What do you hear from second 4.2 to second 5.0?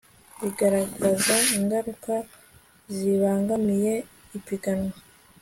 ipiganwa